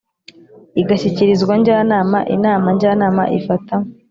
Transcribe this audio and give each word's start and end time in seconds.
igashyikirizwa 0.81 1.53
Njyanama 1.59 2.19
Inama 2.35 2.67
Njyanama 2.75 3.23
ifata 3.39 3.75